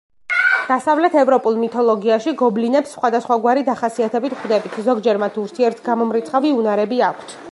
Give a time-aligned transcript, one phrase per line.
[0.69, 7.39] დასავლეთ ევროპულ მითოლოგიაში გობლინებს სხვადასხვაგვარი დახასიათებით ვხვდებით, ზოგჯერ მათ ურთიერთგამომრიცხავი უნარები აქვთ.